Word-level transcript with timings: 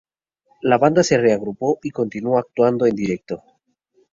La 0.63 0.79
banda 0.79 1.03
se 1.03 1.15
reagrupó 1.19 1.77
y 1.83 1.91
continuó 1.91 2.39
actuando 2.39 2.87
en 2.87 2.95
directo. 2.95 3.43